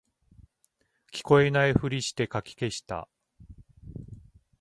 [1.13, 3.07] 聞こえないふりしてかき消した